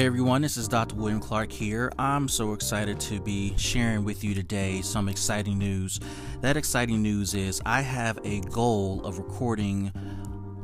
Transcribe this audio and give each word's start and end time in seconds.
Hey 0.00 0.06
everyone, 0.06 0.40
this 0.40 0.56
is 0.56 0.66
Dr. 0.66 0.94
William 0.94 1.20
Clark 1.20 1.52
here. 1.52 1.92
I'm 1.98 2.26
so 2.26 2.54
excited 2.54 2.98
to 3.00 3.20
be 3.20 3.52
sharing 3.58 4.02
with 4.02 4.24
you 4.24 4.34
today 4.34 4.80
some 4.80 5.10
exciting 5.10 5.58
news. 5.58 6.00
That 6.40 6.56
exciting 6.56 7.02
news 7.02 7.34
is 7.34 7.60
I 7.66 7.82
have 7.82 8.18
a 8.24 8.40
goal 8.40 9.04
of 9.04 9.18
recording 9.18 9.92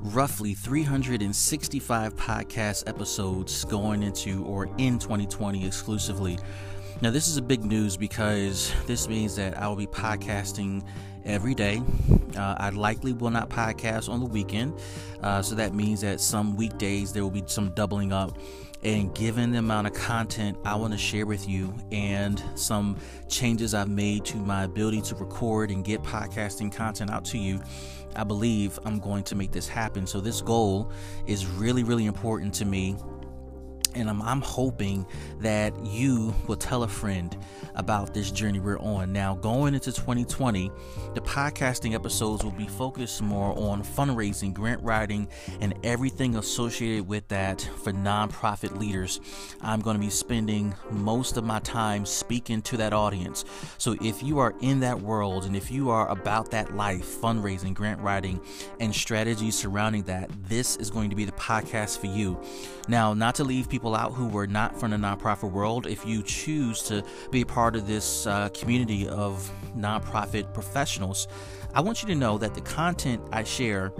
roughly 0.00 0.54
365 0.54 2.16
podcast 2.16 2.88
episodes 2.88 3.66
going 3.66 4.02
into 4.02 4.42
or 4.44 4.70
in 4.78 4.98
2020 4.98 5.66
exclusively. 5.66 6.38
Now, 7.02 7.10
this 7.10 7.28
is 7.28 7.36
a 7.36 7.42
big 7.42 7.62
news 7.62 7.98
because 7.98 8.72
this 8.86 9.06
means 9.06 9.36
that 9.36 9.58
I 9.58 9.68
will 9.68 9.76
be 9.76 9.86
podcasting 9.86 10.82
every 11.26 11.54
day. 11.54 11.82
Uh, 12.38 12.54
I 12.56 12.70
likely 12.70 13.12
will 13.12 13.30
not 13.30 13.50
podcast 13.50 14.08
on 14.08 14.20
the 14.20 14.26
weekend. 14.26 14.80
Uh, 15.22 15.42
so 15.42 15.54
that 15.56 15.74
means 15.74 16.00
that 16.00 16.20
some 16.20 16.56
weekdays 16.56 17.12
there 17.12 17.22
will 17.22 17.30
be 17.30 17.42
some 17.46 17.70
doubling 17.74 18.14
up 18.14 18.38
and 18.82 19.14
given 19.14 19.52
the 19.52 19.58
amount 19.58 19.86
of 19.86 19.94
content 19.94 20.58
I 20.64 20.76
want 20.76 20.92
to 20.92 20.98
share 20.98 21.26
with 21.26 21.48
you 21.48 21.74
and 21.90 22.42
some 22.54 22.96
changes 23.28 23.74
I've 23.74 23.88
made 23.88 24.24
to 24.26 24.36
my 24.36 24.64
ability 24.64 25.00
to 25.02 25.14
record 25.16 25.70
and 25.70 25.84
get 25.84 26.02
podcasting 26.02 26.72
content 26.72 27.10
out 27.10 27.24
to 27.26 27.38
you, 27.38 27.60
I 28.14 28.24
believe 28.24 28.78
I'm 28.84 28.98
going 28.98 29.24
to 29.24 29.34
make 29.34 29.52
this 29.52 29.68
happen. 29.68 30.06
So, 30.06 30.20
this 30.20 30.40
goal 30.40 30.90
is 31.26 31.46
really, 31.46 31.84
really 31.84 32.06
important 32.06 32.54
to 32.54 32.64
me 32.64 32.96
and 33.96 34.08
I'm, 34.08 34.22
I'm, 34.22 34.40
hoping 34.40 35.06
that 35.40 35.74
you 35.84 36.34
will 36.46 36.56
tell 36.56 36.82
a 36.82 36.88
friend 36.88 37.36
about 37.74 38.14
this 38.14 38.30
journey 38.30 38.60
we're 38.60 38.78
on. 38.78 39.12
Now, 39.12 39.34
going 39.34 39.74
into 39.74 39.90
2020, 39.92 40.70
the 41.14 41.20
podcasting 41.20 41.94
episodes 41.94 42.44
will 42.44 42.52
be 42.52 42.66
focused 42.66 43.22
more 43.22 43.58
on 43.58 43.82
fundraising, 43.82 44.54
grant 44.54 44.82
writing, 44.82 45.28
and 45.60 45.74
everything 45.82 46.36
associated 46.36 47.08
with 47.08 47.26
that 47.28 47.60
for 47.82 47.92
nonprofit 47.92 48.78
leaders. 48.78 49.20
I'm 49.62 49.80
going 49.80 49.96
to 49.96 50.02
be 50.02 50.10
spending 50.10 50.74
most 50.90 51.36
of 51.36 51.44
my 51.44 51.58
time 51.60 52.06
speaking 52.06 52.62
to 52.62 52.76
that 52.76 52.92
audience. 52.92 53.44
So, 53.78 53.96
if 54.00 54.22
you 54.22 54.38
are 54.38 54.54
in 54.60 54.80
that 54.80 55.00
world 55.00 55.44
and 55.44 55.56
if 55.56 55.70
you 55.70 55.90
are 55.90 56.08
about 56.08 56.50
that 56.50 56.74
life, 56.74 57.20
fundraising, 57.20 57.74
grant 57.74 58.00
writing, 58.00 58.40
and 58.80 58.94
strategies 58.94 59.56
surrounding 59.56 60.02
that, 60.04 60.30
this 60.48 60.76
is 60.76 60.90
going 60.90 61.10
to 61.10 61.16
be 61.16 61.24
the 61.24 61.32
podcast 61.32 61.98
for 61.98 62.06
you. 62.06 62.40
Now, 62.88 63.14
not 63.14 63.34
to 63.36 63.44
leave 63.44 63.68
people 63.68 63.85
people 63.86 63.94
out 63.94 64.14
who 64.14 64.26
were 64.26 64.48
not 64.48 64.76
from 64.80 64.90
the 64.90 64.96
nonprofit 64.96 65.52
world, 65.52 65.86
if 65.86 66.04
you 66.04 66.20
choose 66.20 66.82
to 66.82 67.04
be 67.30 67.42
a 67.42 67.46
part 67.46 67.76
of 67.76 67.86
this 67.86 68.26
uh, 68.26 68.48
community 68.48 69.06
of 69.06 69.48
nonprofit 69.78 70.52
professionals, 70.52 71.28
I 71.72 71.82
want 71.82 72.02
you 72.02 72.08
to 72.08 72.16
know 72.16 72.36
that 72.38 72.52
the 72.54 72.62
content 72.62 73.22
I 73.30 73.44
share 73.44 73.92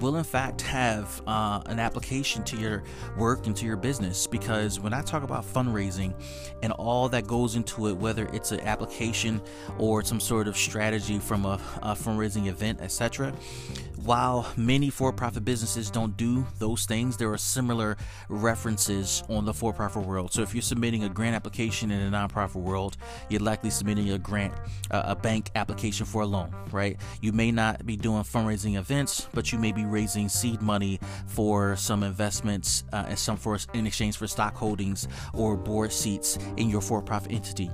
will 0.00 0.16
in 0.16 0.24
fact 0.24 0.62
have 0.62 1.22
uh, 1.28 1.62
an 1.66 1.78
application 1.78 2.42
to 2.44 2.56
your 2.56 2.82
work 3.16 3.46
and 3.46 3.56
to 3.56 3.64
your 3.64 3.76
business. 3.76 4.26
Because 4.26 4.80
when 4.80 4.92
i 4.92 5.02
talk 5.02 5.22
about 5.22 5.44
fundraising 5.44 6.14
and 6.62 6.72
all 6.72 7.08
that 7.08 7.26
goes 7.26 7.54
into 7.54 7.88
it 7.88 7.96
whether 7.96 8.26
it's 8.32 8.52
an 8.52 8.60
application 8.60 9.40
or 9.78 10.02
some 10.02 10.20
sort 10.20 10.48
of 10.48 10.56
strategy 10.56 11.18
from 11.18 11.44
a, 11.44 11.60
a 11.82 11.94
fundraising 11.94 12.46
event 12.46 12.80
etc 12.80 13.32
while 14.04 14.46
many 14.56 14.90
for 14.90 15.12
profit 15.12 15.44
businesses 15.44 15.90
don't 15.90 16.16
do 16.16 16.46
those 16.58 16.86
things, 16.86 17.16
there 17.16 17.30
are 17.30 17.38
similar 17.38 17.96
references 18.28 19.22
on 19.28 19.44
the 19.44 19.52
for 19.52 19.72
profit 19.72 20.04
world. 20.04 20.32
So 20.32 20.42
if 20.42 20.54
you're 20.54 20.62
submitting 20.62 21.04
a 21.04 21.08
grant 21.08 21.34
application 21.34 21.90
in 21.90 22.00
a 22.12 22.16
nonprofit 22.16 22.56
world, 22.56 22.96
you're 23.28 23.40
likely 23.40 23.70
submitting 23.70 24.10
a 24.10 24.18
grant, 24.18 24.54
uh, 24.90 25.02
a 25.06 25.16
bank 25.16 25.50
application 25.54 26.06
for 26.06 26.22
a 26.22 26.26
loan, 26.26 26.54
right? 26.70 26.98
You 27.20 27.32
may 27.32 27.52
not 27.52 27.84
be 27.84 27.96
doing 27.96 28.22
fundraising 28.22 28.78
events, 28.78 29.28
but 29.34 29.52
you 29.52 29.58
may 29.58 29.72
be 29.72 29.84
raising 29.84 30.28
seed 30.28 30.62
money 30.62 31.00
for 31.26 31.76
some 31.76 32.02
investments 32.02 32.84
uh, 32.92 33.04
and 33.08 33.18
some 33.18 33.36
for 33.36 33.58
in 33.74 33.86
exchange 33.86 34.16
for 34.16 34.26
stock 34.26 34.54
holdings 34.54 35.08
or 35.34 35.56
board 35.56 35.92
seats 35.92 36.38
in 36.56 36.70
your 36.70 36.80
for 36.80 37.02
profit 37.02 37.32
entity. 37.32 37.70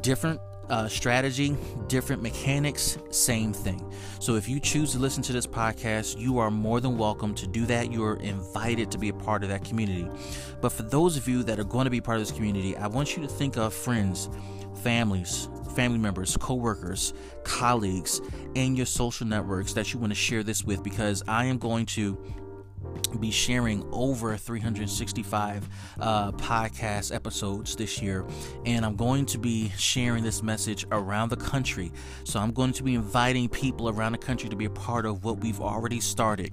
Different 0.00 0.40
uh, 0.68 0.88
strategy, 0.88 1.56
different 1.88 2.22
mechanics, 2.22 2.98
same 3.10 3.52
thing. 3.52 3.92
So 4.20 4.36
if 4.36 4.48
you 4.48 4.60
choose 4.60 4.92
to 4.92 4.98
listen 4.98 5.22
to 5.24 5.32
this 5.32 5.46
podcast, 5.46 6.18
you 6.18 6.38
are 6.38 6.50
more 6.50 6.80
than 6.80 6.96
welcome 6.96 7.34
to 7.34 7.46
do 7.46 7.66
that. 7.66 7.92
You 7.92 8.04
are 8.04 8.16
invited 8.16 8.90
to 8.92 8.98
be 8.98 9.08
a 9.08 9.14
part 9.14 9.42
of 9.42 9.48
that 9.48 9.64
community. 9.64 10.08
But 10.60 10.70
for 10.70 10.82
those 10.82 11.16
of 11.16 11.28
you 11.28 11.42
that 11.44 11.58
are 11.58 11.64
going 11.64 11.84
to 11.84 11.90
be 11.90 12.00
part 12.00 12.18
of 12.18 12.26
this 12.26 12.34
community, 12.34 12.76
I 12.76 12.86
want 12.86 13.16
you 13.16 13.22
to 13.22 13.28
think 13.28 13.56
of 13.56 13.74
friends, 13.74 14.28
families, 14.82 15.48
family 15.74 15.98
members, 15.98 16.36
co-workers, 16.36 17.14
colleagues, 17.44 18.20
and 18.54 18.76
your 18.76 18.86
social 18.86 19.26
networks 19.26 19.72
that 19.72 19.92
you 19.92 19.98
want 19.98 20.12
to 20.12 20.16
share 20.16 20.42
this 20.42 20.64
with 20.64 20.82
because 20.82 21.22
I 21.26 21.46
am 21.46 21.58
going 21.58 21.86
to 21.86 22.18
be 23.18 23.30
sharing 23.30 23.86
over 23.92 24.36
365 24.36 25.68
uh, 26.00 26.32
podcast 26.32 27.14
episodes 27.14 27.76
this 27.76 28.00
year, 28.00 28.24
and 28.64 28.84
I'm 28.84 28.96
going 28.96 29.26
to 29.26 29.38
be 29.38 29.70
sharing 29.76 30.24
this 30.24 30.42
message 30.42 30.86
around 30.90 31.30
the 31.30 31.36
country. 31.36 31.92
So, 32.24 32.40
I'm 32.40 32.52
going 32.52 32.72
to 32.72 32.82
be 32.82 32.94
inviting 32.94 33.48
people 33.48 33.88
around 33.88 34.12
the 34.12 34.18
country 34.18 34.48
to 34.48 34.56
be 34.56 34.64
a 34.64 34.70
part 34.70 35.06
of 35.06 35.24
what 35.24 35.38
we've 35.38 35.60
already 35.60 36.00
started. 36.00 36.52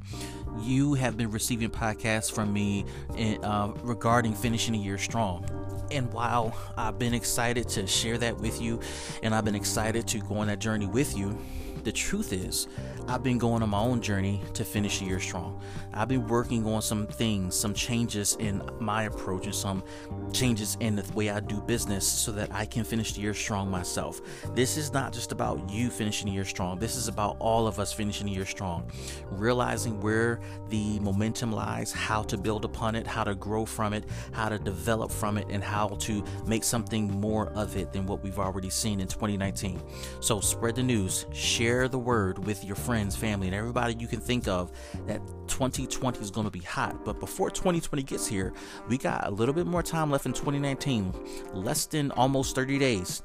You 0.62 0.94
have 0.96 1.18
been 1.18 1.32
receiving 1.32 1.70
podcasts 1.70 2.32
from 2.32 2.52
me 2.52 2.86
in, 3.16 3.44
uh, 3.44 3.74
regarding 3.82 4.34
finishing 4.34 4.74
the 4.74 4.80
year 4.80 4.98
strong. 4.98 5.46
And 5.92 6.12
while 6.14 6.56
I've 6.78 7.00
been 7.00 7.14
excited 7.14 7.68
to 7.70 7.88
share 7.88 8.18
that 8.20 8.38
with 8.38 8.62
you, 8.62 8.80
and 9.24 9.34
I've 9.34 9.46
been 9.46 9.56
excited 9.56 10.08
to 10.10 10.20
go 10.20 10.38
on 10.38 10.48
that 10.48 10.60
journey 10.60 10.86
with 10.86 11.18
you, 11.18 11.38
the 11.84 11.92
truth 11.92 12.34
is, 12.34 12.68
I've 13.08 13.24
been 13.24 13.38
going 13.38 13.64
on 13.64 13.70
my 13.70 13.80
own 13.80 14.02
journey 14.02 14.42
to 14.54 14.64
finish 14.64 15.00
the 15.00 15.06
year 15.06 15.20
strong. 15.20 15.60
I've 15.94 16.08
been 16.08 16.28
working 16.28 16.66
on 16.68 16.82
some 16.82 17.08
things, 17.08 17.56
some 17.56 17.74
changes 17.74 18.36
in 18.40 18.62
my 18.80 19.04
approach, 19.04 19.46
and 19.46 19.56
some 19.56 19.84
changes 20.32 20.78
in 20.80 20.96
the 20.96 21.14
way 21.14 21.30
I 21.30 21.40
do 21.40 21.62
business 21.62 22.08
so 22.08 22.32
that 22.34 22.54
I 22.54 22.66
can 22.66 22.84
finish 22.84 23.14
the 23.14 23.22
year 23.22 23.34
strong 23.34 23.72
myself. 23.72 24.22
This 24.54 24.78
is 24.78 24.94
not 24.94 25.14
just 25.14 25.32
about 25.32 25.70
you 25.70 25.90
finishing 25.90 26.28
the 26.28 26.34
year 26.34 26.46
strong, 26.46 26.78
this 26.78 26.96
is 26.96 27.08
about 27.08 27.38
all 27.40 27.68
of 27.68 27.80
us 27.80 27.92
finishing 27.92 28.28
the 28.28 28.34
year 28.34 28.46
strong. 28.46 28.92
Realizing 29.32 30.00
where 30.02 30.40
the 30.70 31.00
momentum 31.00 31.52
lies, 31.52 31.92
how 31.92 32.24
to 32.24 32.38
build 32.38 32.66
upon 32.66 32.96
it, 32.96 33.08
how 33.08 33.24
to 33.24 33.34
grow 33.36 33.66
from 33.66 33.94
it, 33.94 34.04
how 34.34 34.50
to 34.50 34.60
develop 34.60 35.12
from 35.12 35.38
it, 35.38 35.48
and 35.50 35.64
how 35.64 35.88
to 35.88 36.24
make 36.46 36.64
something 36.64 37.12
more 37.20 37.48
of 37.50 37.76
it 37.76 37.92
than 37.92 38.06
what 38.06 38.22
we've 38.24 38.40
already 38.40 38.70
seen 38.70 39.00
in 39.00 39.08
2019. 39.08 39.82
So 40.20 40.40
spread 40.40 40.76
the 40.76 40.84
news, 40.84 41.26
share 41.32 41.69
the 41.88 42.00
word 42.00 42.46
with 42.46 42.64
your 42.64 42.76
friends 42.76 43.00
friends, 43.00 43.16
family, 43.16 43.48
and 43.48 43.56
everybody 43.56 43.96
you 44.00 44.08
can 44.08 44.20
think 44.20 44.48
of 44.48 44.72
that 45.06 45.22
2020 45.48 46.20
is 46.20 46.32
going 46.32 46.46
to 46.46 46.52
be 46.52 46.60
hot. 46.60 47.06
But 47.06 47.20
before 47.20 47.50
2020 47.50 48.04
gets 48.04 48.28
here, 48.28 48.54
we 48.88 48.98
got 48.98 49.26
a 49.26 49.30
little 49.32 49.54
bit 49.54 49.66
more 49.66 49.82
time 49.82 50.12
left 50.12 50.26
in 50.26 50.34
2019, 50.34 51.14
less 51.54 51.86
than 51.86 52.12
almost 52.12 52.56
30 52.56 52.78
days. 52.78 53.24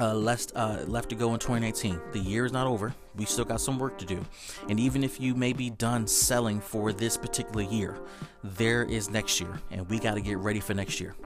Uh, 0.00 0.14
left 0.14 0.52
uh, 0.54 0.84
left 0.86 1.08
to 1.08 1.16
go 1.16 1.34
in 1.34 1.40
2019. 1.40 2.00
The 2.12 2.20
year 2.20 2.46
is 2.46 2.52
not 2.52 2.68
over. 2.68 2.94
We 3.16 3.24
still 3.24 3.44
got 3.44 3.60
some 3.60 3.80
work 3.80 3.98
to 3.98 4.04
do. 4.04 4.24
And 4.68 4.78
even 4.78 5.02
if 5.02 5.20
you 5.20 5.34
may 5.34 5.52
be 5.52 5.70
done 5.70 6.06
selling 6.06 6.60
for 6.60 6.92
this 6.92 7.16
particular 7.16 7.62
year, 7.62 7.98
there 8.44 8.84
is 8.84 9.10
next 9.10 9.40
year, 9.40 9.60
and 9.72 9.88
we 9.90 9.98
got 9.98 10.14
to 10.14 10.20
get 10.20 10.38
ready 10.38 10.60
for 10.60 10.72
next 10.72 11.00
year. 11.00 11.16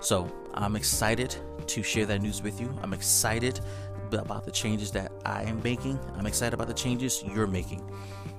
So 0.00 0.28
I'm 0.54 0.74
excited 0.74 1.36
to 1.64 1.82
share 1.84 2.06
that 2.06 2.22
news 2.22 2.42
with 2.42 2.60
you. 2.60 2.76
I'm 2.82 2.92
excited 2.92 3.60
about 4.20 4.44
the 4.44 4.50
changes 4.50 4.90
that 4.92 5.12
I 5.24 5.44
am 5.44 5.62
making. 5.62 5.98
I'm 6.16 6.26
excited 6.26 6.54
about 6.54 6.68
the 6.68 6.74
changes 6.74 7.22
you're 7.22 7.46
making. 7.46 7.82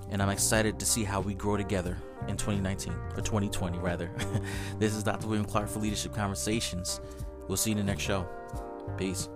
And 0.10 0.22
I'm 0.22 0.30
excited 0.30 0.80
to 0.80 0.86
see 0.86 1.04
how 1.04 1.22
we 1.22 1.34
grow 1.34 1.58
together 1.58 1.98
in 2.28 2.38
2019 2.38 2.94
or 2.94 3.22
2020 3.22 3.80
rather. 3.80 4.12
this 4.80 4.96
is 4.96 5.04
Dr. 5.04 5.28
William 5.28 5.46
Clark 5.46 5.68
for 5.70 5.80
Leadership 5.80 6.14
Conversations. 6.14 7.02
We'll 7.48 7.58
see 7.58 7.72
you 7.72 7.78
in 7.78 7.86
the 7.86 7.92
next 7.92 8.04
show. 8.04 8.28
Peace. 8.98 9.28